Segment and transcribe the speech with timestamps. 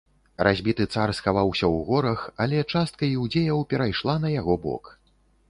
[0.45, 4.93] Разбіты цар схаваўся ў горах, але частка іўдзеяў перайшла на яго бок.